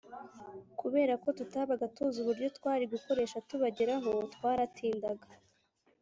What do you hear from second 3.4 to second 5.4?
tubageraho twaratindaga